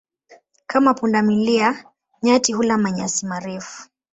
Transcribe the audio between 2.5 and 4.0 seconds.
hula manyasi marefu.